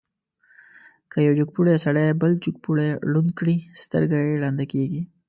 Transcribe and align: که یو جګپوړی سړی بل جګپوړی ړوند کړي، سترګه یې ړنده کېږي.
که 1.11 1.17
یو 1.27 1.33
جګپوړی 1.39 1.75
سړی 1.85 2.07
بل 2.21 2.31
جګپوړی 2.43 2.89
ړوند 3.11 3.29
کړي، 3.39 3.57
سترګه 3.83 4.17
یې 4.25 4.39
ړنده 4.43 4.65
کېږي. 4.73 5.01